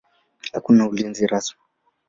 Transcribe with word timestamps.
Hakuna 0.53 0.87
ulinzi 0.89 1.27
rasmi. 1.31 1.59